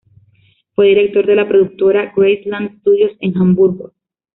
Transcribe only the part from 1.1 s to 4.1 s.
de la productora Graceland-Studios, en Hamburgo.